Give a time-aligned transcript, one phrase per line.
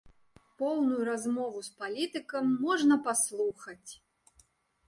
[0.61, 3.91] Поўную размову з палітыкам можна паслухаць!